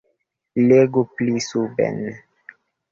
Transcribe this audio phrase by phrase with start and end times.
[0.69, 1.99] Legu pli suben.